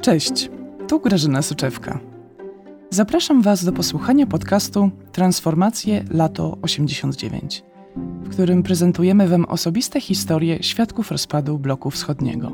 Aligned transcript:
Cześć, 0.00 0.50
tu 0.88 1.00
Grażyna 1.00 1.42
Soczewka. 1.42 2.00
Zapraszam 2.90 3.42
Was 3.42 3.64
do 3.64 3.72
posłuchania 3.72 4.26
podcastu 4.26 4.90
Transformacje 5.12 6.04
Lato 6.10 6.58
89, 6.62 7.64
w 7.96 8.28
którym 8.28 8.62
prezentujemy 8.62 9.28
Wam 9.28 9.44
osobiste 9.44 10.00
historie 10.00 10.62
świadków 10.62 11.10
rozpadu 11.10 11.58
bloku 11.58 11.90
wschodniego. 11.90 12.52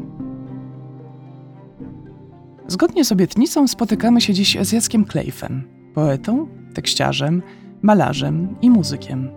Zgodnie 2.68 3.04
z 3.04 3.12
obietnicą 3.12 3.68
spotykamy 3.68 4.20
się 4.20 4.34
dziś 4.34 4.58
z 4.60 4.72
Jackiem 4.72 5.04
Klejfem, 5.04 5.62
poetą, 5.94 6.48
tekściarzem, 6.74 7.42
malarzem 7.82 8.56
i 8.62 8.70
muzykiem. 8.70 9.30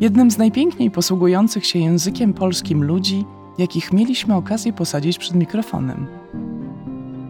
Jednym 0.00 0.30
z 0.30 0.38
najpiękniej 0.38 0.90
posługujących 0.90 1.66
się 1.66 1.78
językiem 1.78 2.34
polskim 2.34 2.84
ludzi, 2.84 3.24
jakich 3.58 3.92
mieliśmy 3.92 4.34
okazję 4.34 4.72
posadzić 4.72 5.18
przed 5.18 5.34
mikrofonem. 5.34 6.23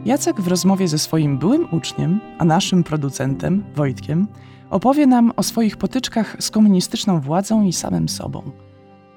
Jacek 0.04 0.40
w 0.40 0.48
rozmowie 0.48 0.88
ze 0.88 0.98
swoim 0.98 1.38
byłym 1.38 1.68
uczniem, 1.70 2.20
a 2.38 2.44
naszym 2.44 2.84
producentem, 2.84 3.64
Wojtkiem, 3.74 4.26
opowie 4.70 5.06
nam 5.06 5.32
o 5.36 5.42
swoich 5.42 5.76
potyczkach 5.76 6.36
z 6.38 6.50
komunistyczną 6.50 7.20
władzą 7.20 7.62
i 7.62 7.72
samym 7.72 8.08
sobą, 8.08 8.50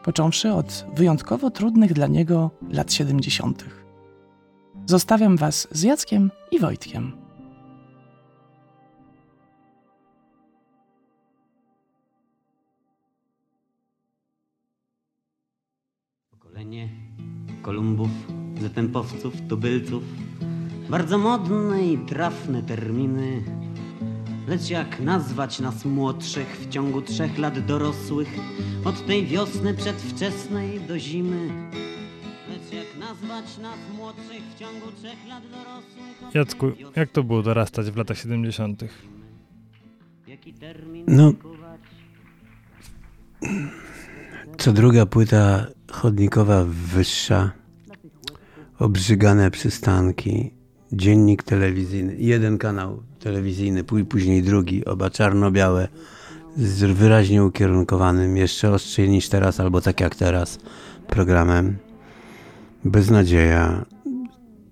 począwszy 0.03 0.53
od 0.53 0.85
wyjątkowo 0.95 1.51
trudnych 1.51 1.93
dla 1.93 2.07
niego 2.07 2.51
lat 2.69 2.93
70. 2.93 3.65
Zostawiam 4.85 5.37
Was 5.37 5.67
z 5.71 5.83
Jackiem 5.83 6.31
i 6.51 6.59
Wojtkiem. 6.59 7.11
Pokolenie 16.31 16.89
Kolumbów, 17.61 18.09
Zetempowców, 18.61 19.33
Tubylców 19.49 20.03
Bardzo 20.89 21.17
modne 21.17 21.87
i 21.87 21.97
trafne 21.97 22.63
terminy 22.63 23.43
Lecz 24.47 24.69
jak 24.69 24.99
nazwać 24.99 25.59
nas 25.59 25.85
młodszych 25.85 26.47
w 26.47 26.69
ciągu 26.69 27.01
trzech 27.01 27.37
lat 27.37 27.65
dorosłych 27.65 28.27
Od 28.85 29.05
tej 29.05 29.25
wiosny 29.25 29.73
przedwczesnej 29.73 30.79
do 30.79 30.99
zimy 30.99 31.49
Lecz 32.49 32.73
jak 32.73 32.99
nazwać 32.99 33.57
nas 33.57 33.77
młodszych 33.97 34.43
w 34.55 34.59
ciągu 34.59 34.91
trzech 34.91 35.27
lat 35.27 35.43
dorosłych 35.43 36.35
Jacku, 36.35 36.71
jak 36.95 37.11
to 37.11 37.23
było 37.23 37.43
dorastać 37.43 37.91
w 37.91 37.97
latach 37.97 38.17
70.? 38.17 38.83
Jaki 40.27 40.53
termin 40.53 41.05
No. 41.07 41.33
Co 44.57 44.73
druga 44.73 45.05
płyta 45.05 45.67
chodnikowa 45.91 46.65
wyższa, 46.67 47.51
obrzygane 48.79 49.51
przystanki, 49.51 50.56
dziennik 50.91 51.43
telewizyjny, 51.43 52.15
jeden 52.17 52.57
kanał 52.57 53.03
telewizyjny, 53.19 53.83
pó- 53.83 54.05
później 54.05 54.43
drugi, 54.43 54.85
oba 54.85 55.09
czarno-białe, 55.09 55.87
z 56.57 56.83
wyraźnie 56.83 57.43
ukierunkowanym, 57.43 58.37
jeszcze 58.37 58.71
ostrzej 58.71 59.09
niż 59.09 59.29
teraz, 59.29 59.59
albo 59.59 59.81
tak 59.81 59.99
jak 59.99 60.15
teraz, 60.15 60.59
programem. 61.07 61.77
Beznadzieja, 62.85 63.85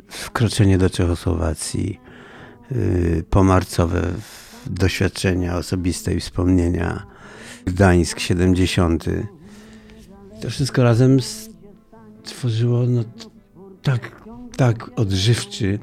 wkroczenie 0.07 0.77
do 0.77 0.89
Czechosłowacji, 0.89 1.99
yy, 2.72 3.23
pomarcowe 3.29 4.02
doświadczenia 4.67 5.57
osobiste 5.57 6.13
i 6.13 6.19
wspomnienia, 6.19 7.05
Gdańsk 7.66 8.19
70. 8.19 9.05
To 10.41 10.50
wszystko 10.50 10.83
razem 10.83 11.17
stworzyło 12.23 12.83
no, 12.88 13.03
tak, 13.81 14.22
tak 14.57 14.91
odżywczy 14.95 15.79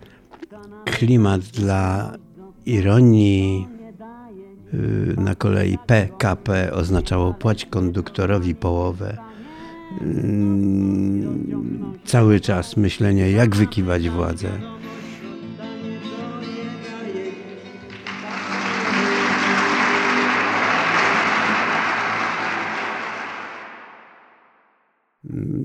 klimat 0.85 1.41
dla 1.41 2.13
ironii. 2.67 3.67
Yy, 4.73 5.15
Na 5.19 5.35
kolei 5.35 5.79
PKP 5.87 6.73
oznaczało 6.73 7.35
płać 7.35 7.65
konduktorowi 7.65 8.55
połowę. 8.55 9.17
Yy, 10.01 10.07
Cały 12.05 12.41
czas 12.41 12.77
myślenie, 12.77 13.31
jak 13.31 13.57
wykiwać 13.57 14.09
władzę. 14.09 14.49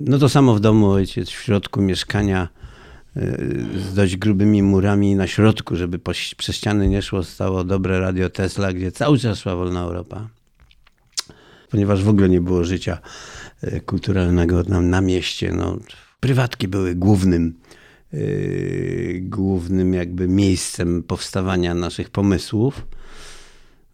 No 0.08 0.18
to 0.18 0.30
samo 0.30 0.56
w 0.56 0.60
domu, 0.60 0.90
ojciec 0.90 1.30
w 1.30 1.32
środku 1.32 1.82
mieszkania 1.82 2.44
y, 2.44 2.57
z 3.78 3.94
dość 3.94 4.18
grubymi 4.18 4.64
murami 4.64 5.16
na 5.16 5.28
środku, 5.28 5.76
żeby 5.76 6.00
po, 6.00 6.12
przez 6.38 6.56
ściany 6.56 6.90
nie 6.90 7.02
szło, 7.02 7.24
stało 7.24 7.64
dobre 7.64 8.00
radio 8.00 8.30
Tesla, 8.30 8.74
gdzie 8.74 8.92
cały 8.92 9.20
czas 9.20 9.40
szła 9.40 9.56
wolna 9.56 9.82
Europa. 9.82 10.30
Ponieważ 11.70 12.04
w 12.04 12.10
ogóle 12.10 12.30
nie 12.30 12.42
było 12.42 12.64
życia 12.64 12.98
y, 13.64 13.82
kulturalnego 13.86 14.64
nam 14.64 14.90
na 14.90 15.02
mieście. 15.02 15.52
No, 15.52 15.78
prywatki 16.20 16.68
były 16.68 16.96
głównym, 16.96 17.54
y, 18.14 19.20
głównym 19.24 19.94
jakby 19.94 20.28
miejscem 20.28 21.04
powstawania 21.04 21.74
naszych 21.74 22.10
pomysłów. 22.10 22.88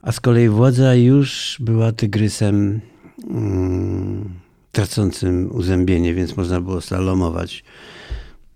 A 0.02 0.12
z 0.12 0.20
kolei 0.20 0.50
władza 0.50 0.96
już 0.96 1.58
była 1.60 1.92
tygrysem 1.92 2.82
mm, 3.30 4.30
tracącym 4.72 5.56
uzębienie, 5.56 6.14
więc 6.14 6.38
można 6.38 6.62
było 6.62 6.82
slalomować 6.82 7.64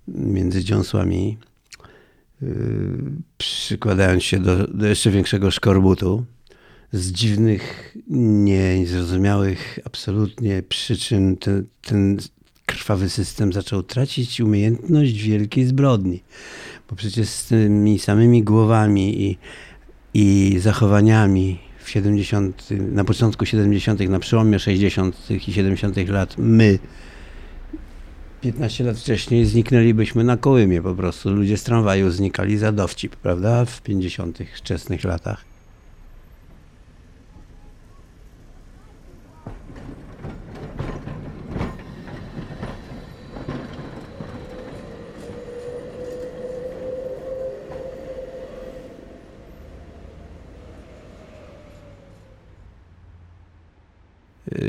między 0.07 0.63
dziąsłami, 0.63 1.38
yy, 2.41 2.50
przykładając 3.38 4.23
się 4.23 4.40
do, 4.40 4.68
do 4.68 4.88
jeszcze 4.88 5.12
większego 5.12 5.51
szkorbutu. 5.51 6.25
Z 6.91 7.12
dziwnych, 7.12 7.95
niezrozumiałych 8.09 9.79
absolutnie 9.85 10.63
przyczyn 10.63 11.38
ten, 11.38 11.66
ten 11.81 12.17
krwawy 12.66 13.09
system 13.09 13.53
zaczął 13.53 13.84
tracić 13.84 14.41
umiejętność 14.41 15.22
wielkiej 15.22 15.66
zbrodni. 15.66 16.23
Bo 16.90 16.96
przecież 16.96 17.29
z 17.29 17.46
tymi 17.46 18.00
samymi 18.00 18.44
głowami 18.44 19.22
i, 19.23 19.38
i 20.13 20.59
zachowaniami 20.59 21.59
w 21.84 21.90
70, 21.90 22.69
na 22.91 23.03
początku 23.03 23.46
70., 23.46 24.00
na 24.00 24.19
przełomie 24.19 24.59
60. 24.59 25.29
i 25.47 25.53
70. 25.53 25.97
lat 26.09 26.35
my 26.38 26.79
15 28.42 28.84
lat 28.84 29.00
wcześniej 29.00 29.46
zniknęlibyśmy 29.46 30.24
na 30.24 30.38
kołymie 30.38 30.81
po 30.81 30.96
prostu. 30.96 31.30
Ludzie 31.30 31.58
z 31.58 31.64
tramwaju 31.64 32.12
znikali 32.12 32.58
za 32.58 32.72
dowcip, 32.72 33.16
prawda? 33.16 33.66
W 33.66 33.81
50. 33.81 34.40
wczesnych 34.56 35.03
latach. 35.03 35.56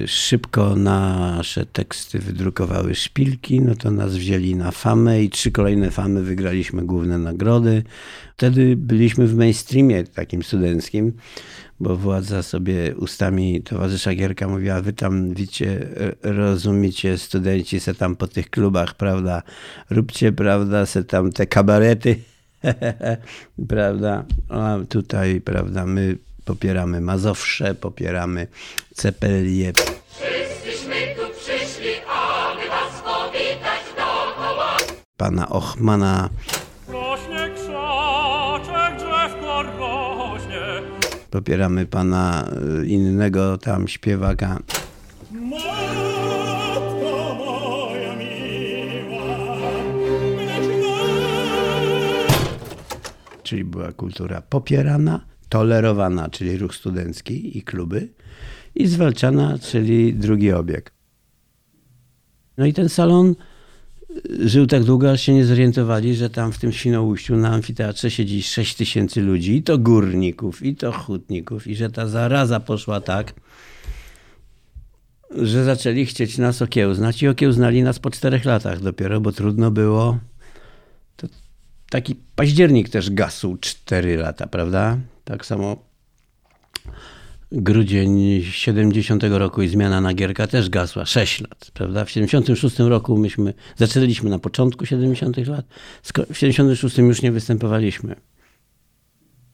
Szybko 0.07 0.77
nasze 0.77 1.67
teksty 1.67 2.19
wydrukowały 2.19 2.95
szpilki, 2.95 3.61
no 3.61 3.75
to 3.75 3.91
nas 3.91 4.17
wzięli 4.17 4.55
na 4.55 4.71
famę 4.71 5.23
i 5.23 5.31
trzy 5.31 5.51
kolejne 5.51 5.91
famy 5.91 6.23
wygraliśmy 6.23 6.83
główne 6.83 7.19
nagrody. 7.19 7.83
Wtedy 8.37 8.77
byliśmy 8.77 9.27
w 9.27 9.37
mainstreamie 9.37 10.05
takim 10.05 10.43
studenckim, 10.43 11.13
bo 11.81 11.97
władza 11.97 12.43
sobie 12.43 12.97
ustami 12.97 13.63
towarzysza 13.63 14.15
Gierka 14.15 14.49
mówiła, 14.49 14.81
wy 14.81 14.93
tam 14.93 15.35
wiecie, 15.35 15.89
rozumiecie, 16.23 17.19
studenci 17.19 17.81
se 17.81 17.95
tam 17.95 18.17
po 18.17 18.27
tych 18.27 18.51
klubach, 18.51 18.95
prawda, 18.95 19.43
róbcie, 19.91 20.33
prawda, 20.33 20.87
se 20.87 21.05
tam 21.05 21.33
te 21.33 21.47
kabarety, 21.47 22.17
prawda, 23.69 24.25
a 24.49 24.79
tutaj, 24.89 25.41
prawda, 25.41 25.87
my 25.87 26.19
popieramy 26.49 27.01
Mazowsze, 27.01 27.75
popieramy 27.75 28.47
Cepelię. 28.95 29.73
Pana 35.17 35.49
Ochmana, 35.49 36.29
Rośnie 36.89 37.51
krzaczek, 37.55 38.97
drzewko 38.97 39.63
rośnie. 39.63 40.83
popieramy 41.31 41.87
pana 41.87 42.49
y, 42.83 42.87
innego 42.87 43.59
tam 43.59 43.89
śpiewaka. 43.89 44.59
Matko 45.31 47.35
moja 47.39 48.17
miła, 48.17 49.57
czyli 53.43 53.65
była 53.65 53.93
kultura 53.93 54.43
popierana, 54.43 55.21
tolerowana, 55.49 56.29
czyli 56.29 56.59
ruch 56.59 56.75
studencki 56.75 57.59
i 57.59 57.63
kluby, 57.63 58.09
i 58.75 58.87
zwalczana, 58.87 59.59
czyli 59.59 60.15
drugi 60.15 60.53
obieg. 60.53 60.93
No 62.59 62.67
i 62.67 62.73
ten 62.73 62.89
salon 62.89 63.35
żył 64.41 64.67
tak 64.67 64.85
długo, 64.85 65.11
aż 65.11 65.21
się 65.21 65.35
nie 65.35 65.45
zorientowali, 65.45 66.15
że 66.15 66.31
tam 66.31 66.53
w 66.53 66.59
tym 66.59 66.73
Świnoujściu 66.73 67.37
na 67.37 67.49
amfiteatrze 67.49 68.11
siedzi 68.11 68.43
6 68.43 68.75
tysięcy 68.75 69.21
ludzi, 69.21 69.57
i 69.57 69.63
to 69.63 69.79
górników, 69.79 70.63
i 70.63 70.75
to 70.75 70.93
hutników, 70.93 71.67
i 71.67 71.77
że 71.77 71.91
ta 71.91 72.07
zaraza 72.07 72.61
poszła 72.61 73.01
tak, 73.01 73.35
że 75.31 75.65
zaczęli 75.65 76.07
chcieć 76.07 76.39
nas 76.39 76.63
okiełznać 76.63 77.23
i 77.23 77.29
okiełznali 77.29 77.83
nas 77.83 77.99
po 77.99 78.11
czterech 78.11 78.45
latach 78.45 78.81
dopiero, 78.81 79.21
bo 79.21 79.33
trudno 79.33 79.71
było. 79.71 80.19
Taki 81.91 82.17
październik 82.37 82.89
też 82.89 83.11
gasł 83.11 83.57
4 83.61 84.17
lata, 84.17 84.47
prawda? 84.47 84.99
Tak 85.25 85.47
samo 85.47 85.77
grudzień 87.53 88.43
70 88.43 89.23
roku 89.23 89.63
i 89.63 89.69
zmiana 89.69 90.01
na 90.01 90.15
Gierka 90.15 90.47
też 90.47 90.71
gasła 90.71 91.07
6 91.07 91.41
lat, 91.41 91.71
prawda? 91.75 92.05
W 92.05 92.11
76 92.11 92.79
roku 92.79 93.19
myśmy, 93.19 93.55
zaczęliśmy 93.77 94.31
na 94.31 94.39
początku 94.39 94.87
70 94.87 95.37
lat, 95.37 95.67
w 96.33 96.39
76 96.39 96.99
już 96.99 97.23
nie 97.23 97.33
występowaliśmy. 97.33 98.17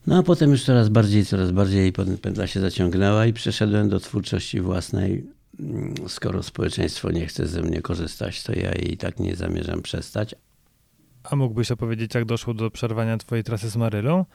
No 0.07 0.17
a 0.17 0.23
potem 0.23 0.51
już 0.51 0.63
coraz 0.63 0.89
bardziej, 0.89 1.25
coraz 1.25 1.51
bardziej 1.51 1.93
pętla 2.21 2.47
się 2.47 2.59
zaciągnęła 2.59 3.25
i 3.25 3.33
przeszedłem 3.33 3.89
do 3.89 3.99
twórczości 3.99 4.61
własnej. 4.61 5.25
Mm, 5.59 5.93
Skoro 6.07 6.43
społeczeństwo 6.43 7.11
nie 7.11 7.27
chce 7.27 7.47
ze 7.47 7.61
mnie 7.61 7.81
korzystać, 7.81 8.43
to 8.43 8.53
ja 8.53 8.71
jej 8.71 8.97
tak 8.97 9.19
nie 9.19 9.35
zamierzam 9.35 9.81
przestać. 9.81 10.35
A 11.31 11.35
mógłbyś 11.35 11.71
opowiedzieć, 11.71 12.15
jak 12.15 12.25
doszło 12.25 12.53
do 12.53 12.71
przerwania 12.71 13.17
twojej 13.17 13.43
trasy 13.43 13.69
z 13.69 13.75
Marylą? 13.75 14.25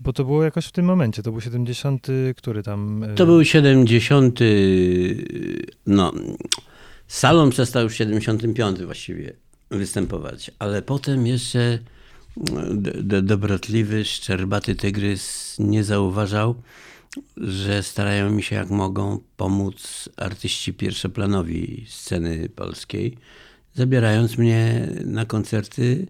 Bo 0.00 0.12
to 0.12 0.24
było 0.24 0.44
jakoś 0.44 0.66
w 0.66 0.72
tym 0.72 0.84
momencie, 0.84 1.22
to 1.22 1.30
był 1.32 1.40
70, 1.40 2.06
który 2.36 2.62
tam... 2.62 3.02
y, 3.04 3.14
To 3.14 3.26
był 3.26 3.44
70. 3.44 4.38
No, 5.86 6.12
salon 7.08 7.50
przestał 7.50 7.82
już 7.82 7.92
w 7.92 7.96
75 7.96 8.82
właściwie 8.82 9.32
występować, 9.70 10.50
ale 10.58 10.82
potem 10.82 11.26
jeszcze 11.26 11.78
d- 12.74 13.22
dobrotliwy, 13.22 14.04
szczerbaty 14.04 14.74
tygrys 14.74 15.56
nie 15.58 15.84
zauważał, 15.84 16.54
że 17.36 17.82
starają 17.82 18.30
mi 18.30 18.42
się 18.42 18.56
jak 18.56 18.70
mogą 18.70 19.18
pomóc 19.36 20.08
artyści 20.16 20.74
pierwszoplanowi 20.74 21.84
sceny 21.88 22.48
polskiej, 22.48 23.16
zabierając 23.74 24.38
mnie 24.38 24.88
na 25.04 25.24
koncerty 25.26 26.06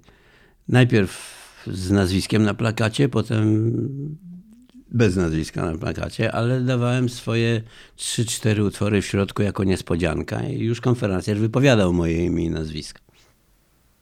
najpierw 0.68 1.42
z 1.66 1.90
nazwiskiem 1.90 2.42
na 2.42 2.54
plakacie, 2.54 3.08
potem 3.08 3.72
bez 4.90 5.16
nazwiska 5.16 5.72
na 5.72 5.78
plakacie, 5.78 6.32
ale 6.32 6.60
dawałem 6.60 7.08
swoje 7.08 7.62
3-4 7.98 8.66
utwory 8.66 9.02
w 9.02 9.06
środku 9.06 9.42
jako 9.42 9.64
niespodzianka 9.64 10.42
i 10.42 10.60
już 10.60 10.80
konferencjer 10.80 11.38
wypowiadał 11.38 11.92
moje 11.92 12.24
imię 12.24 12.44
i 12.44 12.50
nazwisko. 12.50 13.00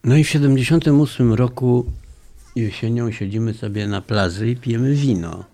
No 0.04 0.16
i 0.16 0.24
w 0.24 0.28
78 0.28 1.34
roku 1.34 1.86
jesienią 2.56 3.12
siedzimy 3.12 3.54
sobie 3.54 3.88
na 3.88 4.00
plaży 4.00 4.50
i 4.50 4.56
pijemy 4.56 4.94
wino. 4.94 5.44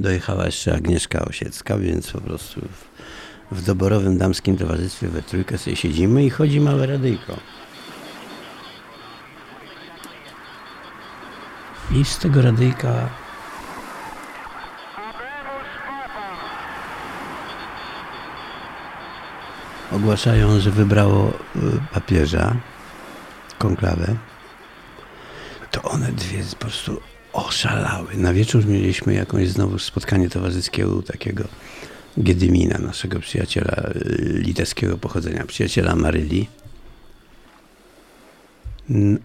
Dojechała 0.00 0.46
jeszcze 0.46 0.74
Agnieszka 0.74 1.24
Osiecka, 1.24 1.78
więc 1.78 2.10
po 2.10 2.20
prostu 2.20 2.60
w, 2.60 3.58
w 3.58 3.64
doborowym 3.64 4.18
damskim 4.18 4.56
towarzystwie 4.56 5.08
we 5.08 5.22
trójkę 5.22 5.58
sobie 5.58 5.76
siedzimy 5.76 6.24
i 6.24 6.30
chodzi 6.30 6.60
małe 6.60 6.86
radyjko. 6.86 7.36
I 11.90 12.04
z 12.04 12.18
tego 12.18 12.42
radyjka 12.42 13.08
ogłaszają, 19.92 20.60
że 20.60 20.70
wybrało 20.70 21.28
y, 21.28 21.60
papieża, 21.92 22.56
konklawę, 23.58 24.16
to 25.70 25.82
one 25.82 26.12
dwie 26.12 26.42
po 26.50 26.56
prostu 26.56 27.00
oszalały. 27.32 28.16
Na 28.16 28.32
wieczór 28.32 28.66
mieliśmy 28.66 29.14
jakąś 29.14 29.48
znowu 29.48 29.78
spotkanie 29.78 30.30
towarzyskie 30.30 30.88
u 30.88 31.02
takiego 31.02 31.44
Giedymina, 32.22 32.78
naszego 32.78 33.20
przyjaciela 33.20 33.90
y, 33.96 34.40
litewskiego 34.44 34.98
pochodzenia, 34.98 35.46
przyjaciela 35.46 35.96
Maryli. 35.96 36.48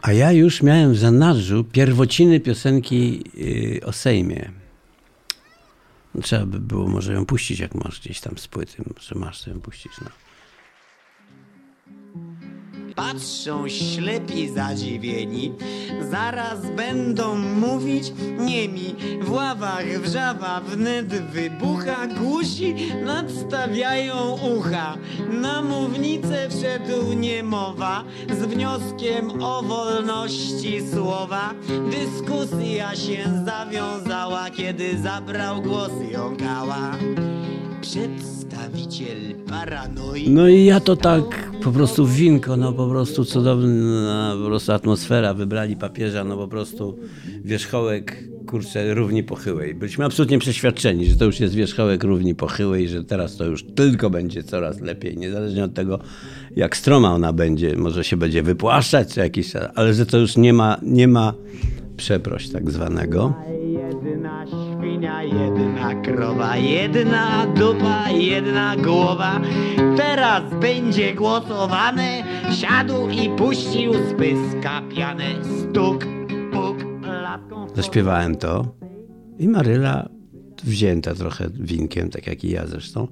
A 0.02 0.14
ja 0.14 0.32
już 0.32 0.62
miałem 0.62 0.94
w 0.94 0.98
zanadrzu 0.98 1.64
pierwociny 1.64 2.40
piosenki 2.40 3.24
y, 3.38 3.86
o 3.86 3.92
Sejmie. 3.92 4.52
No, 6.16 6.22
Trzeba 6.22 6.46
by 6.46 6.60
było 6.60 6.88
może 6.88 7.14
ją 7.14 7.26
puścić, 7.26 7.60
jak 7.60 7.76
masz 7.76 8.00
gdzieś 8.00 8.20
tam 8.20 8.38
z 8.38 8.48
płyty, 8.48 8.84
że 9.00 9.16
masz 9.16 9.40
sobie 9.40 9.56
ją 9.56 9.62
puścić. 9.62 9.92
No. 10.02 10.10
Patrzą 12.96 13.70
ślepi 13.70 14.50
zadziwieni, 14.50 15.54
zaraz 16.12 16.72
będą 16.76 17.36
mówić 17.36 18.14
niemi. 18.40 18.96
W 19.22 19.32
ławach 19.32 20.02
wrzawa 20.02 20.62
wnet 20.62 21.08
wybucha, 21.08 22.08
głusi 22.08 22.76
nadstawiają 23.06 24.38
ucha. 24.58 24.98
Na 25.42 25.62
mównicę 25.62 26.50
wszedł 26.50 27.14
niemowa 27.14 28.04
z 28.30 28.46
wnioskiem 28.46 29.44
o 29.44 29.64
wolności 29.64 30.82
słowa. 30.94 31.54
Dyskusja 31.92 32.96
się 32.96 33.44
zawiązała, 33.46 34.50
kiedy 34.50 34.98
zabrał 34.98 35.62
głos 35.62 35.92
jąkała. 36.12 36.92
Paranoi. 37.84 38.43
No 40.30 40.48
i 40.48 40.66
ja 40.66 40.80
to 40.80 40.96
tak 40.96 41.52
po 41.64 41.72
prostu 41.72 42.08
winko, 42.08 42.58
no 42.58 42.74
po 42.74 42.88
prostu 42.88 43.26
cudowna 43.26 44.36
po 44.42 44.46
prostu 44.46 44.72
atmosfera. 44.72 45.34
Wybrali 45.34 45.76
papieża, 45.76 46.24
no 46.24 46.38
po 46.38 46.48
prostu 46.48 47.00
wierzchołek, 47.46 48.24
kurczę, 48.48 48.94
równi 48.94 49.24
pochyłej. 49.24 49.76
Byliśmy 49.76 50.06
absolutnie 50.06 50.40
przeświadczeni, 50.40 51.06
że 51.06 51.16
to 51.16 51.26
już 51.26 51.40
jest 51.40 51.54
wierzchołek 51.54 52.04
równi 52.04 52.36
pochyłej, 52.36 52.88
że 52.88 53.04
teraz 53.04 53.38
to 53.38 53.46
już 53.46 53.64
tylko 53.64 54.10
będzie 54.10 54.44
coraz 54.44 54.82
lepiej, 54.82 55.18
niezależnie 55.18 55.64
od 55.64 55.74
tego, 55.74 56.00
jak 56.56 56.78
stroma 56.78 57.14
ona 57.14 57.34
będzie, 57.34 57.76
może 57.76 58.04
się 58.04 58.18
będzie 58.18 58.44
wypłaszczać 58.44 59.14
czy 59.14 59.20
jakiś 59.20 59.52
czas, 59.52 59.72
ale 59.76 59.94
że 59.94 60.06
to 60.06 60.18
już 60.18 60.38
nie 60.38 60.54
ma, 60.54 60.78
nie 60.82 61.08
ma 61.08 61.34
przeproś 61.98 62.50
tak 62.50 62.72
zwanego. 62.72 63.34
Jedna 65.34 65.96
krowa, 66.02 66.58
jedna 66.58 67.46
dupa, 67.46 68.10
jedna 68.10 68.76
głowa. 68.78 69.42
Teraz 69.98 70.44
będzie 70.62 71.14
głosowane. 71.14 72.24
Siadł 72.52 73.10
i 73.10 73.30
puścił 73.30 73.94
z 73.94 74.14
pyska 74.14 74.82
pianę. 74.96 75.26
Stuk, 75.44 76.06
puk, 76.52 76.78
latką. 77.04 77.68
Zaśpiewałem 77.76 78.36
to 78.36 78.76
i 79.40 79.48
Maryla, 79.48 80.10
wzięta 80.64 81.16
trochę 81.16 81.50
winkiem, 81.50 82.10
tak 82.10 82.28
jak 82.28 82.44
i 82.44 82.50
ja 82.50 82.68
zresztą, 82.68 83.08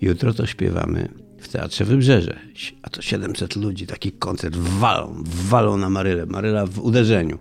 jutro 0.00 0.34
to 0.34 0.46
śpiewamy 0.46 1.08
w 1.40 1.48
Teatrze 1.48 1.84
Wybrzeże. 1.84 2.36
A 2.82 2.90
to 2.90 3.02
700 3.02 3.56
ludzi, 3.56 3.86
taki 3.86 4.12
koncert, 4.12 4.56
walą, 4.56 5.14
walą 5.24 5.76
na 5.76 5.90
Marylę. 5.90 6.26
Maryla 6.26 6.66
w 6.66 6.78
uderzeniu. 6.78 7.38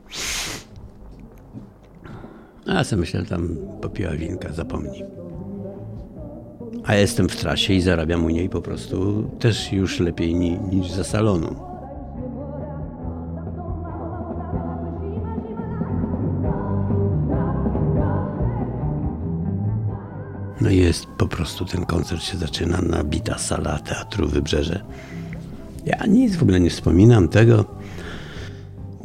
A 2.67 2.84
sobie 2.84 3.00
myślę, 3.00 3.24
tam 3.25 3.57
popiła 3.81 4.12
winka, 4.12 4.53
zapomnij. 4.53 5.03
A 6.84 6.95
jestem 6.95 7.29
w 7.29 7.36
trasie 7.36 7.74
i 7.74 7.81
zarabiam 7.81 8.25
u 8.25 8.29
niej 8.29 8.50
po 8.50 8.62
prostu 8.62 9.29
też 9.39 9.72
już 9.72 10.00
lepiej 10.00 10.36
ni, 10.36 10.60
niż 10.72 10.91
za 10.91 11.03
salonu. 11.03 11.55
No 20.62 20.69
i 20.69 20.77
jest 20.77 21.05
po 21.05 21.27
prostu 21.27 21.65
ten 21.65 21.86
koncert 21.86 22.24
się 22.24 22.38
zaczyna, 22.38 22.81
nabita 22.81 23.38
sala 23.38 23.79
Teatru 23.79 24.27
Wybrzeże. 24.27 24.84
Ja 25.86 26.05
nic 26.05 26.36
w 26.36 26.41
ogóle 26.43 26.60
nie 26.60 26.69
wspominam 26.69 27.27
tego. 27.27 27.65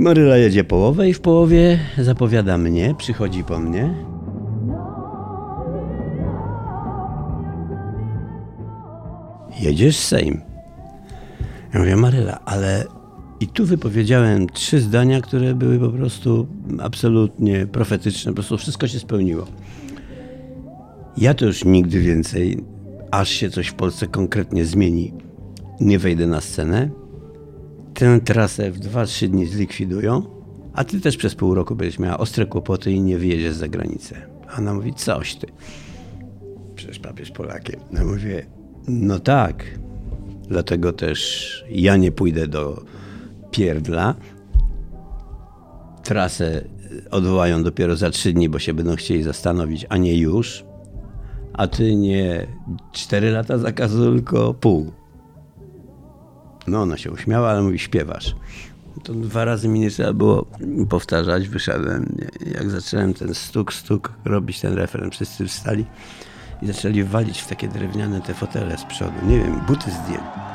Maryla 0.00 0.37
jedzie 0.37 0.64
połowę 0.64 1.09
i 1.09 1.14
w 1.14 1.21
połowie 1.21 1.78
zapowiada 1.99 2.59
mnie, 2.59 2.95
przychodzi 2.99 3.45
po 3.45 3.61
mnie. 3.61 3.95
Jedziesz 9.61 9.97
Sejm. 9.97 10.40
Ja 11.75 11.80
mówię, 11.80 11.97
Maryla, 11.97 12.38
ale 12.45 12.85
i 13.40 13.47
tu 13.47 13.66
wypowiedziałem 13.66 14.49
trzy 14.49 14.80
zdania, 14.80 15.21
które 15.21 15.54
były 15.54 15.78
po 15.78 15.88
prostu 15.88 16.47
absolutnie 16.83 17.66
profetyczne, 17.66 18.33
po 18.33 18.35
prostu 18.35 18.59
wszystko 18.59 18.88
się 18.88 18.99
spełniło. 18.99 19.47
Ja 21.16 21.35
to 21.35 21.47
już 21.47 21.64
nigdy 21.64 22.00
więcej, 22.00 22.64
aż 23.11 23.28
się 23.28 23.50
coś 23.50 23.69
w 23.69 23.75
Polsce 23.75 24.07
konkretnie 24.07 24.64
zmieni, 24.64 25.12
nie 25.80 25.99
wejdę 25.99 26.26
na 26.26 26.40
scenę. 26.40 27.00
Tę 28.00 28.21
trasę 28.21 28.71
w 28.71 28.80
2-3 28.80 29.28
dni 29.28 29.47
zlikwidują, 29.47 30.23
a 30.73 30.85
ty 30.85 31.00
też 31.00 31.16
przez 31.16 31.35
pół 31.35 31.54
roku 31.54 31.76
będziesz 31.76 31.99
miała 31.99 32.19
ostre 32.19 32.47
kłopoty 32.47 32.92
i 32.92 33.00
nie 33.00 33.19
wyjedziesz 33.19 33.54
za 33.54 33.69
granicę. 33.69 34.16
A 34.49 34.59
ona 34.59 34.75
mówi, 34.75 34.95
coś 34.95 35.35
ty. 35.35 35.47
Przecież 36.75 36.99
papież 36.99 37.30
Polakiem. 37.30 37.80
Ja 37.92 38.04
mówię, 38.04 38.47
no 38.88 39.19
tak. 39.19 39.64
Dlatego 40.49 40.92
też 40.92 41.64
ja 41.71 41.97
nie 41.97 42.12
pójdę 42.12 42.49
do 42.49 42.85
pierdla. 43.50 44.14
Trasę 46.02 46.64
odwołają 47.11 47.62
dopiero 47.62 47.97
za 47.97 48.11
trzy 48.11 48.33
dni, 48.33 48.49
bo 48.49 48.59
się 48.59 48.75
będą 48.75 48.97
chcieli 48.97 49.23
zastanowić, 49.23 49.87
a 49.88 49.97
nie 49.97 50.16
już. 50.16 50.64
A 51.52 51.66
ty 51.66 51.97
nie 51.97 52.47
cztery 52.92 53.30
lata 53.30 53.59
zakazu, 53.59 54.12
tylko 54.12 54.54
pół. 54.54 54.92
No 56.70 56.82
ona 56.82 56.96
się 56.96 57.10
uśmiała, 57.10 57.50
ale 57.50 57.62
mówi 57.62 57.78
śpiewasz. 57.78 58.34
To 59.02 59.14
dwa 59.14 59.44
razy 59.44 59.68
mi 59.68 59.80
nie 59.80 59.90
trzeba 59.90 60.12
było 60.12 60.46
powtarzać. 60.88 61.48
Wyszedłem. 61.48 62.16
Jak 62.54 62.70
zacząłem 62.70 63.14
ten 63.14 63.34
stuk, 63.34 63.72
stuk 63.72 64.12
robić 64.24 64.60
ten 64.60 64.74
refren, 64.74 65.10
wszyscy 65.10 65.46
wstali 65.46 65.84
i 66.62 66.66
zaczęli 66.66 67.04
walić 67.04 67.40
w 67.40 67.46
takie 67.46 67.68
drewniane 67.68 68.20
te 68.20 68.34
fotele 68.34 68.78
z 68.78 68.84
przodu. 68.84 69.26
Nie 69.26 69.38
wiem, 69.38 69.60
buty 69.66 69.90
zdjęli. 69.90 70.50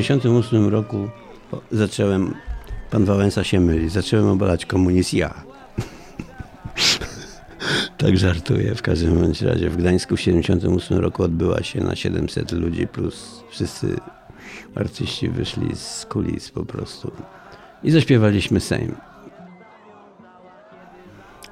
W 0.00 0.02
78 0.02 0.68
roku 0.68 1.08
zacząłem, 1.72 2.34
pan 2.90 3.04
Wałęsa 3.04 3.44
się 3.44 3.60
myli, 3.60 3.88
zacząłem 3.88 4.28
obalać 4.28 4.66
komunizm 4.66 5.16
ja. 5.16 5.34
tak 7.98 8.16
żartuję. 8.16 8.74
W 8.74 8.82
każdym 8.82 9.20
bądź 9.20 9.42
razie 9.42 9.70
w 9.70 9.76
Gdańsku 9.76 10.16
w 10.16 10.20
78 10.20 10.98
roku 10.98 11.22
odbyła 11.22 11.62
się 11.62 11.80
na 11.80 11.96
700 11.96 12.52
ludzi 12.52 12.86
plus 12.86 13.44
wszyscy 13.50 13.96
artyści 14.74 15.28
wyszli 15.28 15.76
z 15.76 16.06
kulis 16.06 16.50
po 16.50 16.64
prostu. 16.64 17.12
I 17.84 17.90
zaśpiewaliśmy 17.90 18.60
Sejm. 18.60 18.94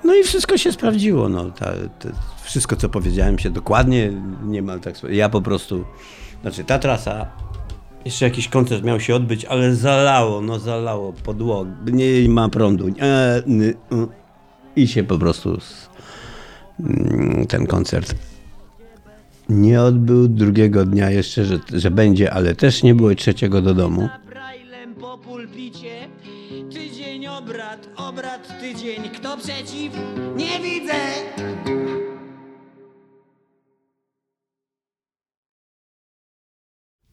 No 0.04 0.14
i 0.14 0.22
wszystko 0.22 0.56
się 0.56 0.72
sprawdziło. 0.72 1.28
No, 1.28 1.50
ta, 1.50 1.72
ta, 1.98 2.08
wszystko, 2.42 2.76
co 2.76 2.88
powiedziałem 2.88 3.38
się 3.38 3.50
dokładnie, 3.50 4.12
niemal 4.44 4.80
tak. 4.80 4.94
Ja 5.10 5.28
po 5.28 5.42
prostu, 5.42 5.84
znaczy 6.42 6.64
ta 6.64 6.78
trasa, 6.78 7.26
jeszcze 8.04 8.24
jakiś 8.24 8.48
koncert 8.48 8.84
miał 8.84 9.00
się 9.00 9.14
odbyć, 9.14 9.44
ale 9.44 9.74
zalało, 9.74 10.40
no 10.40 10.58
zalało 10.58 11.12
podłogę, 11.12 11.70
nie 11.92 12.28
ma 12.28 12.48
prądu. 12.48 12.88
Y. 12.88 12.92
I 14.76 14.86
się 14.88 15.04
po 15.04 15.18
prostu 15.18 15.54
s- 15.56 15.88
mm, 16.80 17.46
ten 17.46 17.66
koncert 17.66 18.14
nie 19.48 19.82
odbył. 19.82 20.28
Drugiego 20.28 20.84
dnia 20.84 21.10
jeszcze, 21.10 21.44
że, 21.44 21.58
że 21.74 21.90
będzie, 21.90 22.32
ale 22.32 22.54
też 22.54 22.82
nie 22.82 22.94
było 22.94 23.14
trzeciego 23.14 23.62
do 23.62 23.74
domu. 23.74 24.08
Po 25.00 25.18
pulpicie 25.18 26.08
Tydzień 26.72 27.26
obrad, 27.26 27.88
obrad 27.96 28.60
tydzień 28.60 29.02
Kto 29.14 29.36
przeciw? 29.36 29.92
Nie 30.36 30.60
widzę 30.60 30.94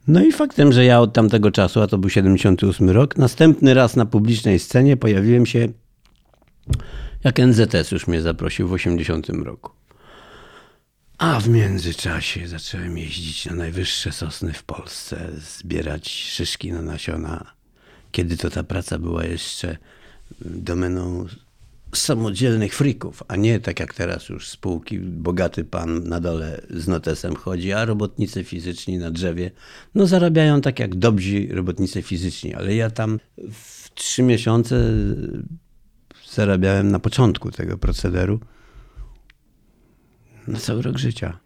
No 0.07 0.23
i 0.23 0.31
faktem, 0.31 0.71
że 0.71 0.85
ja 0.85 0.99
od 0.99 1.13
tamtego 1.13 1.51
czasu, 1.51 1.81
a 1.81 1.87
to 1.87 1.97
był 1.97 2.09
78 2.09 2.89
rok, 2.89 3.17
następny 3.17 3.73
raz 3.73 3.95
na 3.95 4.05
publicznej 4.05 4.59
scenie 4.59 4.97
pojawiłem 4.97 5.45
się, 5.45 5.67
jak 7.23 7.39
NZS 7.39 7.91
już 7.91 8.07
mnie 8.07 8.21
zaprosił 8.21 8.67
w 8.67 8.73
80 8.73 9.29
roku. 9.29 9.71
A 11.17 11.39
w 11.39 11.49
międzyczasie 11.49 12.47
zacząłem 12.47 12.97
jeździć 12.97 13.45
na 13.45 13.55
najwyższe 13.55 14.11
sosny 14.11 14.53
w 14.53 14.63
Polsce, 14.63 15.31
zbierać 15.37 16.09
szyszki 16.09 16.71
na 16.71 16.81
nasiona. 16.81 17.53
Kiedy 18.11 18.37
to 18.37 18.49
ta 18.49 18.63
praca 18.63 18.99
była 18.99 19.25
jeszcze 19.25 19.77
domeną 20.41 21.25
samodzielnych 21.97 22.75
frików, 22.75 23.23
a 23.27 23.35
nie 23.35 23.59
tak 23.59 23.79
jak 23.79 23.93
teraz 23.93 24.29
już 24.29 24.49
spółki, 24.49 24.99
bogaty 24.99 25.63
pan 25.63 26.07
na 26.07 26.19
dole 26.19 26.61
z 26.69 26.87
notesem 26.87 27.35
chodzi, 27.35 27.73
a 27.73 27.85
robotnicy 27.85 28.43
fizyczni 28.43 28.97
na 28.97 29.11
drzewie, 29.11 29.51
no 29.95 30.07
zarabiają 30.07 30.61
tak 30.61 30.79
jak 30.79 30.95
dobrzy 30.95 31.47
robotnicy 31.51 32.01
fizyczni, 32.01 32.53
ale 32.53 32.75
ja 32.75 32.89
tam 32.89 33.19
w 33.51 33.89
trzy 33.93 34.23
miesiące 34.23 34.93
zarabiałem 36.29 36.91
na 36.91 36.99
początku 36.99 37.51
tego 37.51 37.77
procederu 37.77 38.39
na 40.47 40.59
cały 40.59 40.81
rok 40.81 40.97
życia. 40.97 41.39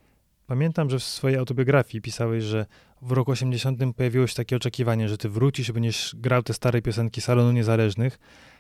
Pamiętam, 0.48 0.89
że 0.89 1.00
w 1.00 1.03
swojej 1.03 1.38
autobiografii 1.38 2.01
pisałeś, 2.01 2.44
że 2.44 2.65
w 3.01 3.12
roku 3.12 3.32
80 3.32 3.79
pojawiło 3.96 4.27
się 4.27 4.36
takie 4.36 4.56
oczekiwanie, 4.56 5.10
że 5.10 5.18
ty 5.18 5.29
wrócisz 5.29 5.72
będziesz 5.72 6.15
grał 6.18 6.44
te 6.44 6.53
stare 6.53 6.82
piosenki 6.82 7.22
salonu 7.22 7.51
niezależnych, 7.51 8.20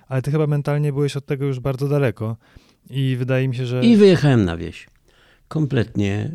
ale 0.09 0.21
ty 0.21 0.31
chyba 0.31 0.47
mentalnie 0.47 0.93
byłeś 0.93 1.17
od 1.17 1.25
tego 1.25 1.45
już 1.45 1.59
bardzo 1.59 1.87
daleko 1.87 2.37
i 2.89 3.15
wydaje 3.19 3.47
mi 3.47 3.55
się, 3.55 3.65
że... 3.65 3.85
I 3.85 3.97
wyjechałem 3.97 4.45
na 4.45 4.57
wieś. 4.57 4.87
Kompletnie, 5.47 6.31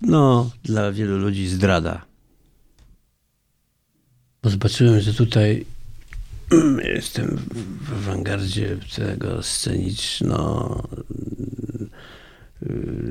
no, 0.00 0.50
dla 0.62 0.92
wielu 0.92 1.18
ludzi 1.18 1.48
zdrada. 1.48 2.04
Bo 4.42 4.50
zobaczyłem, 4.50 5.00
że 5.00 5.14
tutaj 5.14 5.66
jestem 6.94 7.38
w 7.80 7.92
awangardzie 7.92 8.76
tego 8.96 9.42
sceniczno 9.42 10.82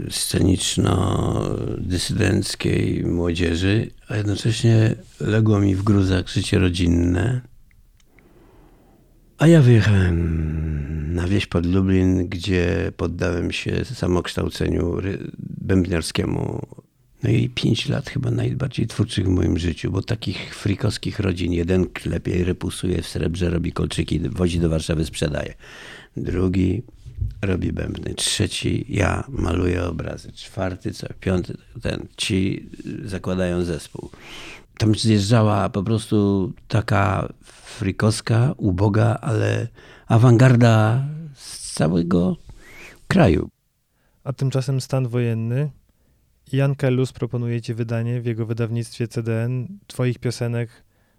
sceniczno-dysydenckiej 0.09 3.05
młodzieży, 3.05 3.91
a 4.07 4.17
jednocześnie 4.17 4.95
legło 5.19 5.59
mi 5.59 5.75
w 5.75 5.83
gruzach 5.83 6.29
życie 6.29 6.59
rodzinne. 6.59 7.52
A 9.43 9.47
ja 9.47 9.61
wyjechałem 9.61 11.13
na 11.13 11.27
wieś 11.27 11.45
pod 11.45 11.65
Lublin, 11.65 12.27
gdzie 12.29 12.91
poddałem 12.97 13.51
się 13.51 13.85
samokształceniu 13.85 14.97
bębniarskiemu. 15.39 16.67
No 17.23 17.29
i 17.29 17.49
pięć 17.49 17.89
lat 17.89 18.09
chyba 18.09 18.31
najbardziej 18.31 18.87
twórczych 18.87 19.25
w 19.25 19.29
moim 19.29 19.57
życiu, 19.59 19.91
bo 19.91 20.01
takich 20.01 20.55
frikowskich 20.55 21.19
rodzin, 21.19 21.53
jeden 21.53 21.85
lepiej 22.05 22.43
repusuje 22.43 23.01
w 23.01 23.07
srebrze, 23.07 23.49
robi 23.49 23.71
kolczyki, 23.71 24.19
wozi 24.19 24.59
do 24.59 24.69
Warszawy, 24.69 25.05
sprzedaje. 25.05 25.53
Drugi 26.17 26.83
robi 27.41 27.73
bębny, 27.73 28.13
trzeci 28.13 28.85
ja 28.89 29.23
maluję 29.29 29.83
obrazy, 29.83 30.31
czwarty, 30.31 30.91
co, 30.91 31.07
piąty, 31.19 31.57
ten, 31.81 32.07
ci 32.17 32.69
zakładają 33.05 33.63
zespół. 33.63 34.09
Tam 34.77 34.95
zjeżdżała 34.95 35.69
po 35.69 35.83
prostu 35.83 36.51
taka 36.67 37.33
frikowska, 37.43 38.53
uboga, 38.57 39.17
ale 39.21 39.67
awangarda 40.07 41.05
z 41.35 41.73
całego 41.73 42.37
kraju. 43.07 43.49
A 44.23 44.33
tymczasem 44.33 44.81
stan 44.81 45.07
wojenny. 45.07 45.69
Jan 46.51 46.75
Kellus 46.75 47.13
proponuje 47.13 47.61
ci 47.61 47.73
wydanie 47.73 48.21
w 48.21 48.25
jego 48.25 48.45
wydawnictwie 48.45 49.07
CDN 49.07 49.67
twoich 49.87 50.19
piosenek 50.19 50.69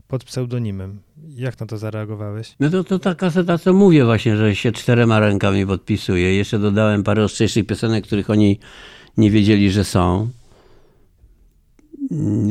pod 0.08 0.24
pseudonimem. 0.24 1.00
Jak 1.28 1.60
na 1.60 1.66
to 1.66 1.78
zareagowałeś? 1.78 2.54
No 2.60 2.70
to, 2.70 2.84
to 2.84 2.98
ta 2.98 3.14
kaseta, 3.14 3.58
co 3.58 3.72
mówię 3.72 4.04
właśnie, 4.04 4.36
że 4.36 4.54
się 4.54 4.72
czterema 4.72 5.20
rękami 5.20 5.66
podpisuje. 5.66 6.34
Jeszcze 6.34 6.58
dodałem 6.58 7.02
parę 7.02 7.24
ostrzejszych 7.24 7.66
piosenek, 7.66 8.04
których 8.04 8.30
oni 8.30 8.58
nie 9.16 9.30
wiedzieli, 9.30 9.70
że 9.70 9.84
są. 9.84 10.28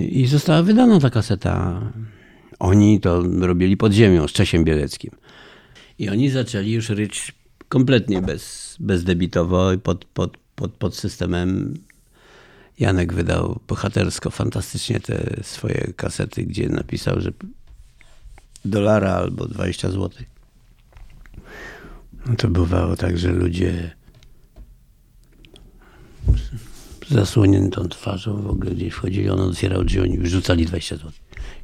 I 0.10 0.28
została 0.28 0.64
wydana 0.64 1.00
ta 1.00 1.10
kaseta. 1.10 1.82
Oni 2.60 3.00
to 3.00 3.24
robili 3.40 3.78
pod 3.78 3.94
ziemią, 3.94 4.28
z 4.28 4.32
Czesiem 4.32 4.64
Bieleckim. 4.64 5.12
I 6.00 6.10
oni 6.10 6.30
zaczęli 6.30 6.72
już 6.72 6.90
ryć 6.90 7.34
kompletnie 7.70 8.22
bez, 8.22 8.76
bezdebitowo 8.80 9.72
pod, 9.84 10.06
pod, 10.06 10.38
pod, 10.56 10.72
pod 10.72 10.96
systemem. 10.96 11.74
Janek 12.80 13.14
wydał 13.14 13.60
bohatersko, 13.68 14.30
fantastycznie 14.30 15.00
te 15.00 15.44
swoje 15.44 15.94
kasety, 15.96 16.44
gdzie 16.44 16.70
napisał, 16.70 17.22
że 17.22 17.32
dolara 18.66 19.12
albo 19.12 19.48
20 19.48 19.92
zł. 19.92 20.10
No 22.26 22.36
to 22.36 22.48
bywało 22.48 22.96
tak, 22.96 23.18
że 23.18 23.32
ludzie 23.32 23.96
zasłoniętą 27.10 27.90
twarzą 27.90 28.42
w 28.42 28.48
ogóle 28.50 28.72
gdzieś 28.72 28.94
wchodzili, 28.94 29.30
on 29.30 29.40
otwierał 29.40 29.84
drzwi, 29.84 30.00
oni 30.00 30.18
wrzucali 30.18 30.66
20 30.66 30.96
zł 30.96 31.12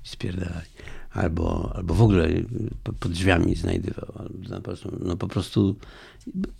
i 0.06 0.08
spierdalali. 0.08 0.68
Albo, 1.12 1.72
albo 1.76 1.94
w 1.94 2.02
ogóle 2.02 2.28
po- 2.84 2.94
pod 2.94 3.12
drzwiami 3.12 3.56
znajdywał. 3.56 4.14
Albo 4.20 4.56
po 4.56 4.62
prostu- 4.62 4.98
No 5.06 5.18
po 5.18 5.28
prostu, 5.28 5.76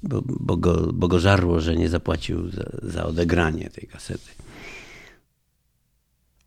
bo, 0.04 0.22
bo, 0.26 0.58
go, 0.58 0.94
bo 0.94 1.08
go 1.08 1.20
żarło, 1.20 1.60
że 1.62 1.76
nie 1.76 1.90
zapłacił 1.90 2.50
za, 2.52 2.64
za 2.84 3.06
odegranie 3.06 3.70
tej 3.70 3.88
kasety. 3.88 4.30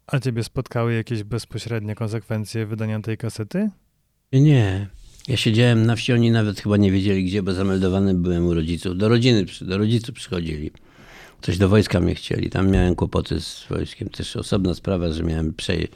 A 0.07 0.19
ciebie 0.21 0.45
spotkały 0.45 0.95
jakieś 0.95 1.23
bezpośrednie 1.23 1.95
konsekwencje 1.95 2.67
wydania 2.67 3.01
tej 3.01 3.19
kasety? 3.19 3.71
Nie. 4.33 4.89
Ja 5.29 5.37
siedziałem 5.37 5.87
na 5.87 5.97
wsi, 5.97 6.13
oni 6.13 6.31
nawet 6.31 6.61
chyba 6.61 6.77
nie 6.77 6.93
wiedzieli 6.93 7.25
gdzie, 7.25 7.43
bo 7.43 7.53
zameldowany 7.55 8.15
byłem 8.15 8.47
u 8.47 8.55
rodziców. 8.55 8.97
Do 8.99 9.09
rodziny, 9.09 9.45
do 9.61 9.79
rodziców 9.79 10.15
przychodzili. 10.15 10.71
Coś 11.43 11.59
do 11.59 11.69
wojska 11.69 12.01
mnie 12.01 12.15
chcieli. 12.15 12.51
Tam 12.51 12.71
miałem 12.71 12.95
kłopoty 12.95 13.41
z 13.41 13.67
wojskiem. 13.71 14.09
Też 14.09 14.37
osobna 14.37 14.75
sprawa, 14.75 15.13
że 15.13 15.23
miałem 15.23 15.55
przej 15.55 15.89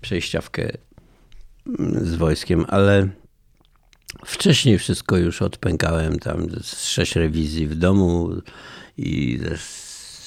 przejściawkę 0.00 0.72
mm, 1.66 2.06
z 2.06 2.14
wojskiem, 2.14 2.64
ale 2.68 3.08
wcześniej 4.24 4.78
wszystko 4.78 5.16
już 5.16 5.42
odpękałem. 5.42 6.18
Tam 6.18 6.46
z 6.62 6.84
sześć 6.88 7.16
rewizji 7.16 7.66
w 7.66 7.74
domu 7.74 8.30
i 8.96 9.38
ze 9.42 9.56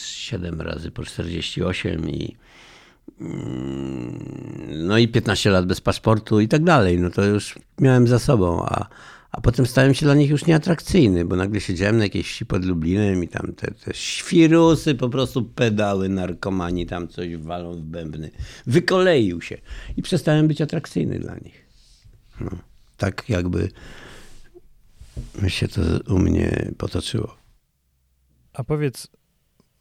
siedem 0.05 0.61
razy 0.61 0.91
po 0.91 1.03
48 1.03 2.09
i 2.09 2.37
mm, 3.21 4.25
no 4.87 4.97
i 4.97 5.07
15 5.07 5.49
lat 5.49 5.65
bez 5.65 5.81
paszportu 5.81 6.39
i 6.39 6.47
tak 6.47 6.63
dalej. 6.63 6.99
No 6.99 7.09
to 7.09 7.25
już 7.25 7.59
miałem 7.79 8.07
za 8.07 8.19
sobą, 8.19 8.65
a 8.65 8.87
a 9.35 9.41
potem 9.41 9.65
stałem 9.65 9.93
się 9.93 10.05
dla 10.05 10.15
nich 10.15 10.29
już 10.29 10.45
nieatrakcyjny, 10.45 11.25
bo 11.25 11.35
nagle 11.35 11.61
siedziałem 11.61 11.97
na 11.97 12.03
jakiejś 12.03 12.27
wsi 12.27 12.45
pod 12.45 12.65
Lublinem 12.65 13.23
i 13.23 13.27
tam 13.27 13.53
te, 13.53 13.71
te 13.71 13.93
świrusy, 13.93 14.95
po 14.95 15.09
prostu 15.09 15.43
pedały, 15.43 16.09
narkomani 16.09 16.85
tam 16.85 17.07
coś 17.07 17.37
walą 17.37 17.73
w 17.73 17.81
bębny. 17.81 18.31
Wykoleił 18.67 19.41
się 19.41 19.57
i 19.97 20.01
przestałem 20.01 20.47
być 20.47 20.61
atrakcyjny 20.61 21.19
dla 21.19 21.35
nich. 21.35 21.65
No, 22.41 22.49
tak 22.97 23.29
jakby 23.29 23.69
się 25.47 25.67
to 25.67 25.81
u 26.07 26.19
mnie 26.19 26.71
potoczyło. 26.77 27.35
A 28.53 28.63
powiedz, 28.63 29.07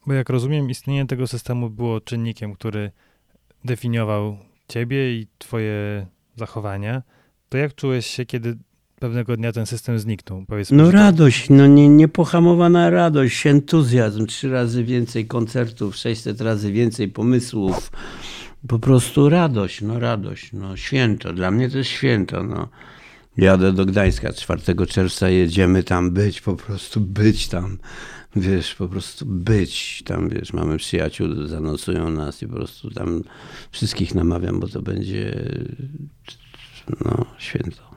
bo 0.07 0.13
jak 0.13 0.29
rozumiem, 0.29 0.69
istnienie 0.69 1.05
tego 1.05 1.27
systemu 1.27 1.69
było 1.69 2.01
czynnikiem, 2.01 2.53
który 2.53 2.91
definiował 3.65 4.37
ciebie 4.67 5.19
i 5.19 5.27
twoje 5.37 6.07
zachowania, 6.35 7.03
to 7.49 7.57
jak 7.57 7.75
czułeś 7.75 8.05
się, 8.05 8.25
kiedy 8.25 8.57
pewnego 8.99 9.37
dnia 9.37 9.51
ten 9.51 9.65
system 9.65 9.99
zniknął. 9.99 10.45
Powiedzmy, 10.47 10.77
no 10.77 10.85
to- 10.85 10.91
radość, 10.91 11.49
no 11.49 11.67
nie, 11.67 11.89
niepohamowana 11.89 12.89
radość, 12.89 13.47
entuzjazm, 13.47 14.25
trzy 14.25 14.49
razy 14.49 14.83
więcej 14.83 15.27
koncertów, 15.27 15.95
600 15.95 16.41
razy 16.41 16.71
więcej 16.71 17.07
pomysłów. 17.07 17.91
Po 18.67 18.79
prostu 18.79 19.29
radość, 19.29 19.81
no 19.81 19.99
radość, 19.99 20.53
no 20.53 20.77
święto. 20.77 21.33
Dla 21.33 21.51
mnie 21.51 21.69
to 21.69 21.77
jest 21.77 21.89
święto, 21.89 22.43
no. 22.43 22.69
Jadę 23.37 23.73
do 23.73 23.85
Gdańska 23.85 24.33
4 24.33 24.85
czerwca, 24.87 25.29
jedziemy 25.29 25.83
tam 25.83 26.11
być, 26.11 26.41
po 26.41 26.55
prostu 26.55 27.01
być 27.01 27.47
tam. 27.47 27.77
Wiesz, 28.35 28.75
po 28.75 28.87
prostu 28.87 29.25
być 29.25 30.03
tam, 30.05 30.29
wiesz, 30.29 30.53
mamy 30.53 30.77
przyjaciół, 30.77 31.47
zanocują 31.47 32.09
nas 32.09 32.41
i 32.41 32.47
po 32.47 32.55
prostu 32.55 32.91
tam 32.91 33.23
wszystkich 33.71 34.15
namawiam, 34.15 34.59
bo 34.59 34.67
to 34.67 34.81
będzie 34.81 35.49
no, 37.05 37.25
święto. 37.37 37.94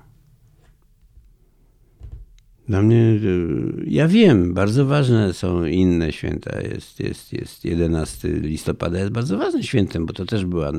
Dla 2.68 2.82
mnie, 2.82 2.96
y, 2.96 3.84
ja 3.87 4.08
wiem, 4.08 4.54
bardzo 4.54 4.87
ważne 4.87 5.32
są 5.32 5.64
inne 5.64 6.12
święta. 6.12 6.60
Jest, 6.60 7.00
jest, 7.00 7.32
jest 7.32 7.64
11 7.64 8.28
listopada, 8.28 8.98
jest 8.98 9.12
bardzo 9.12 9.38
ważnym 9.38 9.62
świętem, 9.62 10.06
bo 10.06 10.12
to 10.12 10.25
też 10.25 10.44
była 10.44 10.72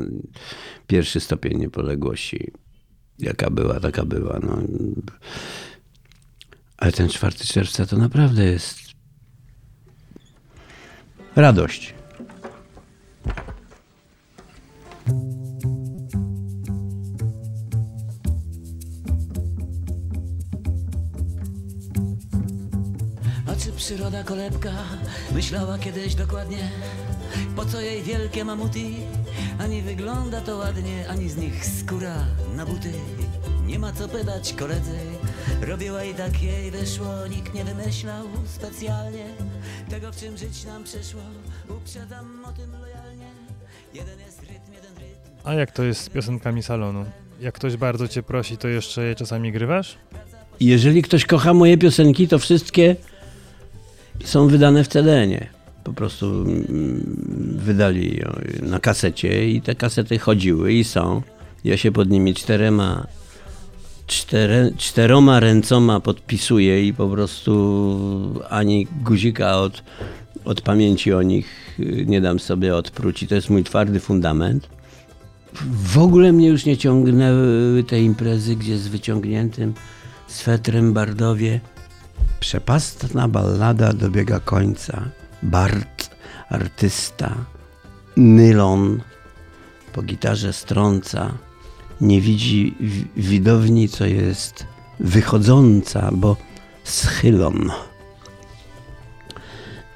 pierwszy 0.87 1.19
stopień 1.19 1.57
niepodległości. 1.57 2.51
Jaka 3.19 3.49
była, 3.49 3.79
taka 3.79 4.05
była. 4.05 4.39
No. 4.43 4.61
Ale 6.77 6.91
ten 6.91 7.09
4 7.09 7.35
czerwca 7.35 7.85
to 7.85 7.97
naprawdę 7.97 8.43
jest 8.45 8.79
radość. 11.35 11.98
Przyroda 23.89 24.23
kolebka 24.23 24.71
myślała 25.31 25.77
kiedyś 25.77 26.15
dokładnie, 26.15 26.69
po 27.55 27.65
co 27.65 27.81
jej 27.81 28.03
wielkie 28.03 28.45
mamuty? 28.45 28.79
Ani 29.59 29.81
wygląda 29.81 30.41
to 30.41 30.57
ładnie, 30.57 31.09
ani 31.09 31.29
z 31.29 31.37
nich 31.37 31.65
skóra 31.65 32.25
na 32.55 32.65
buty. 32.65 32.91
Nie 33.65 33.79
ma 33.79 33.91
co 33.91 34.07
pytać 34.07 34.53
koledzy, 34.53 34.97
robiła 35.61 36.03
i 36.03 36.13
tak 36.13 36.43
jej 36.43 36.71
wyszło. 36.71 37.27
Nikt 37.29 37.53
nie 37.53 37.65
wymyślał 37.65 38.25
specjalnie 38.45 39.25
tego, 39.89 40.11
w 40.11 40.15
czym 40.15 40.37
żyć 40.37 40.65
nam 40.65 40.83
przyszło. 40.83 41.21
Uprzedzam 41.69 42.45
o 42.45 42.51
tym 42.51 42.71
lojalnie. 42.71 43.27
Jeden 43.93 44.19
jest 44.19 44.39
rytm, 44.39 44.73
jeden 44.73 44.95
rytm. 44.95 45.29
A 45.43 45.53
jak 45.53 45.71
to 45.71 45.83
jest 45.83 46.01
z 46.01 46.09
piosenkami 46.09 46.63
salonu? 46.63 47.05
Jak 47.41 47.55
ktoś 47.55 47.77
bardzo 47.77 48.07
cię 48.07 48.23
prosi, 48.23 48.57
to 48.57 48.67
jeszcze 48.67 49.03
je 49.03 49.15
czasami 49.15 49.51
grywasz? 49.51 49.97
Jeżeli 50.59 51.01
ktoś 51.01 51.25
kocha 51.25 51.53
moje 51.53 51.77
piosenki, 51.77 52.27
to 52.27 52.39
wszystkie 52.39 52.95
są 54.23 54.47
wydane 54.47 54.83
w 54.83 54.87
CD-nie. 54.87 55.47
Po 55.83 55.93
prostu 55.93 56.25
mm, 56.25 57.57
wydali 57.65 58.21
na 58.61 58.79
kasecie 58.79 59.49
i 59.49 59.61
te 59.61 59.75
kasety 59.75 60.19
chodziły 60.19 60.73
i 60.73 60.83
są. 60.83 61.21
Ja 61.63 61.77
się 61.77 61.91
pod 61.91 62.09
nimi 62.09 62.33
czterema, 62.33 63.07
cztere, 64.07 64.71
czteroma 64.77 65.39
ręcoma 65.39 65.99
podpisuję 65.99 66.87
i 66.87 66.93
po 66.93 67.07
prostu 67.07 68.43
ani 68.49 68.87
guzika 69.03 69.57
od, 69.57 69.83
od 70.45 70.61
pamięci 70.61 71.13
o 71.13 71.21
nich 71.21 71.75
y, 71.79 72.05
nie 72.07 72.21
dam 72.21 72.39
sobie 72.39 72.75
odpróć. 72.75 73.23
I 73.23 73.27
to 73.27 73.35
jest 73.35 73.49
mój 73.49 73.63
twardy 73.63 73.99
fundament. 73.99 74.69
W 75.71 75.97
ogóle 75.97 76.33
mnie 76.33 76.47
już 76.47 76.65
nie 76.65 76.77
ciągnęły 76.77 77.83
te 77.83 78.01
imprezy, 78.01 78.55
gdzie 78.55 78.77
z 78.77 78.87
wyciągniętym 78.87 79.73
swetrem 80.27 80.93
Bardowie 80.93 81.59
przepastna 82.39 83.27
ballada 83.27 83.93
dobiega 83.93 84.39
końca. 84.39 85.09
Bard, 85.43 86.15
artysta, 86.49 87.35
nylon 88.17 89.01
po 89.93 90.01
gitarze 90.01 90.53
strąca. 90.53 91.33
Nie 92.01 92.21
widzi 92.21 92.75
widowni, 93.17 93.89
co 93.89 94.05
jest 94.05 94.65
wychodząca, 94.99 96.09
bo 96.13 96.37
schylon. 96.83 97.71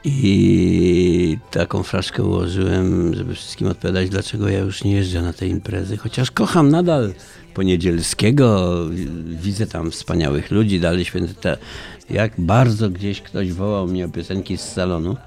I 0.05 1.37
taką 1.51 1.83
fraszkę 1.83 2.23
ułożyłem, 2.23 3.15
żeby 3.15 3.35
wszystkim 3.35 3.67
odpowiadać, 3.67 4.09
dlaczego 4.09 4.49
ja 4.49 4.59
już 4.59 4.83
nie 4.83 4.91
jeżdżę 4.91 5.21
na 5.21 5.33
te 5.33 5.47
imprezy, 5.47 5.97
chociaż 5.97 6.31
kocham 6.31 6.69
nadal 6.69 7.13
Poniedzielskiego, 7.53 8.79
widzę 9.25 9.67
tam 9.67 9.91
wspaniałych 9.91 10.51
ludzi, 10.51 10.79
dalej 10.79 11.05
święty. 11.05 11.33
Te, 11.33 11.57
jak 12.09 12.33
bardzo 12.37 12.89
gdzieś 12.89 13.21
ktoś 13.21 13.51
wołał 13.51 13.87
mnie 13.87 14.05
o 14.05 14.09
piosenki 14.09 14.57
z 14.57 14.61
salonu, 14.61 15.17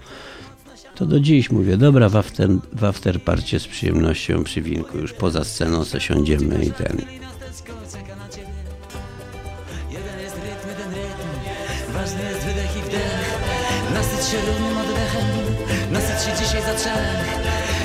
to 0.94 1.06
do 1.06 1.20
dziś 1.20 1.50
mówię, 1.50 1.76
dobra, 1.76 2.08
w, 2.08 2.16
after, 2.16 2.50
w 2.72 2.84
afterparcie 2.84 3.60
z 3.60 3.66
przyjemnością 3.66 4.44
przy 4.44 4.62
winku, 4.62 4.98
już 4.98 5.12
poza 5.12 5.44
sceną 5.44 5.84
zasiądziemy 5.84 6.64
i 6.64 6.70
ten. 6.70 7.02
Nasyć 13.96 14.28
się 14.30 14.38
równym 14.46 14.78
oddechem. 14.78 15.26
Nasyć 15.92 16.18
się 16.24 16.44
dzisiaj 16.44 16.62
za 16.62 16.74
trzech. 16.74 17.38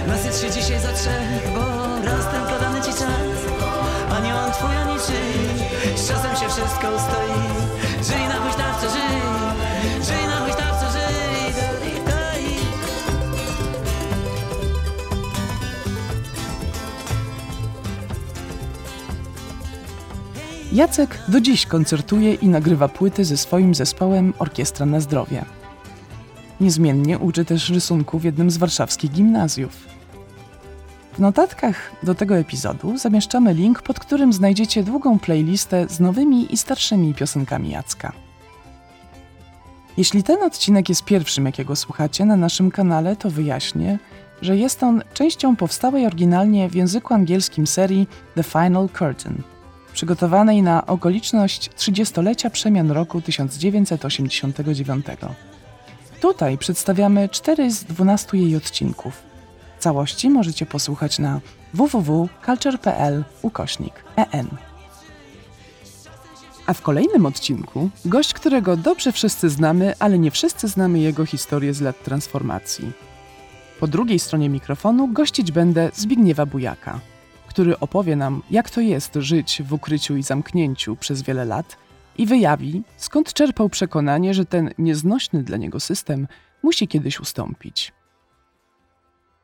Nasyć 0.07 0.41
się 0.41 0.51
dzisiaj 0.51 0.79
za 0.79 0.93
trzech, 0.93 1.53
bo 1.53 1.61
raz 2.05 2.25
tylko 2.33 2.59
dany 2.61 2.81
ci 2.81 2.91
czas. 2.91 3.39
Ani 4.15 4.31
on 4.31 4.51
twój, 4.51 4.75
ani 4.75 4.95
czyj. 5.07 5.97
Z 5.97 6.07
czasem 6.07 6.35
się 6.35 6.49
wszystko 6.49 6.87
ustoi. 6.95 7.41
Żyj 8.03 8.27
na 8.27 8.35
huśtawce, 8.35 8.89
żyj. 8.89 9.21
Żyj 10.05 10.27
na 10.27 10.45
huśtawce, 10.45 10.91
żyj. 10.91 11.01
Jacek 20.71 21.19
do 21.27 21.41
dziś 21.41 21.65
koncertuje 21.65 22.33
i 22.33 22.47
nagrywa 22.47 22.87
płyty 22.87 23.25
ze 23.25 23.37
swoim 23.37 23.75
zespołem 23.75 24.33
Orkiestra 24.39 24.85
na 24.85 24.99
Zdrowie. 24.99 25.45
Niezmiennie 26.61 27.19
uczy 27.19 27.45
też 27.45 27.69
rysunku 27.69 28.19
w 28.19 28.23
jednym 28.23 28.51
z 28.51 28.57
warszawskich 28.57 29.11
gimnazjów. 29.11 29.87
W 31.13 31.19
notatkach 31.19 31.91
do 32.03 32.15
tego 32.15 32.37
epizodu 32.37 32.97
zamieszczamy 32.97 33.53
link, 33.53 33.81
pod 33.81 33.99
którym 33.99 34.33
znajdziecie 34.33 34.83
długą 34.83 35.19
playlistę 35.19 35.85
z 35.89 35.99
nowymi 35.99 36.53
i 36.53 36.57
starszymi 36.57 37.13
piosenkami 37.13 37.69
Jacka. 37.69 38.11
Jeśli 39.97 40.23
ten 40.23 40.43
odcinek 40.43 40.89
jest 40.89 41.05
pierwszym, 41.05 41.45
jakiego 41.45 41.75
słuchacie 41.75 42.25
na 42.25 42.35
naszym 42.35 42.71
kanale, 42.71 43.15
to 43.15 43.29
wyjaśnię, 43.29 43.99
że 44.41 44.57
jest 44.57 44.83
on 44.83 45.03
częścią 45.13 45.55
powstałej 45.55 46.05
oryginalnie 46.05 46.69
w 46.69 46.75
języku 46.75 47.13
angielskim 47.13 47.67
serii 47.67 48.07
The 48.35 48.43
Final 48.43 48.89
Curtain, 48.89 49.43
przygotowanej 49.93 50.61
na 50.61 50.85
okoliczność 50.85 51.69
30-lecia 51.69 52.49
przemian 52.49 52.91
roku 52.91 53.21
1989. 53.21 55.05
Tutaj 56.21 56.57
przedstawiamy 56.57 57.29
4 57.29 57.71
z 57.71 57.83
12 57.83 58.37
jej 58.37 58.55
odcinków. 58.55 59.23
Całości 59.79 60.29
możecie 60.29 60.65
posłuchać 60.65 61.19
na 61.19 61.39
www.culture.pl 61.73 63.23
ukośnik 63.41 63.93
en. 64.15 64.47
A 66.65 66.73
w 66.73 66.81
kolejnym 66.81 67.25
odcinku 67.25 67.89
gość, 68.05 68.33
którego 68.33 68.77
dobrze 68.77 69.11
wszyscy 69.11 69.49
znamy, 69.49 69.93
ale 69.99 70.19
nie 70.19 70.31
wszyscy 70.31 70.67
znamy 70.67 70.99
jego 70.99 71.25
historię 71.25 71.73
z 71.73 71.81
lat 71.81 72.03
transformacji. 72.03 72.91
Po 73.79 73.87
drugiej 73.87 74.19
stronie 74.19 74.49
mikrofonu 74.49 75.07
gościć 75.07 75.51
będę 75.51 75.91
Zbigniewa 75.93 76.45
Bujaka, 76.45 76.99
który 77.47 77.79
opowie 77.79 78.15
nam, 78.15 78.41
jak 78.51 78.69
to 78.69 78.81
jest 78.81 79.15
żyć 79.15 79.61
w 79.65 79.73
ukryciu 79.73 80.17
i 80.17 80.23
zamknięciu 80.23 80.95
przez 80.95 81.21
wiele 81.21 81.45
lat 81.45 81.77
i 82.17 82.25
wyjawi, 82.25 82.83
skąd 82.97 83.33
czerpał 83.33 83.69
przekonanie, 83.69 84.33
że 84.33 84.45
ten 84.45 84.73
nieznośny 84.77 85.43
dla 85.43 85.57
niego 85.57 85.79
system 85.79 86.27
musi 86.63 86.87
kiedyś 86.87 87.19
ustąpić. 87.19 87.93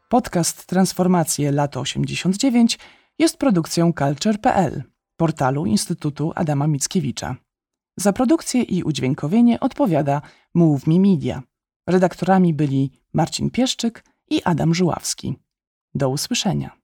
Podcast 0.09 0.65
Transformacje 0.65 1.51
lat 1.51 1.77
89 1.77 2.79
jest 3.19 3.37
produkcją 3.37 3.93
culture.pl, 3.93 4.83
portalu 5.17 5.65
Instytutu 5.65 6.31
Adama 6.35 6.67
Mickiewicza. 6.67 7.35
Za 7.97 8.13
produkcję 8.13 8.61
i 8.61 8.83
udźwiękowienie 8.83 9.59
odpowiada 9.59 10.21
Move 10.53 10.87
Me 10.87 10.99
Media. 10.99 11.43
Redaktorami 11.87 12.53
byli 12.53 12.91
Marcin 13.13 13.49
Pieszczyk 13.49 14.03
i 14.29 14.43
Adam 14.43 14.75
Żuławski. 14.75 15.35
Do 15.95 16.09
usłyszenia. 16.09 16.76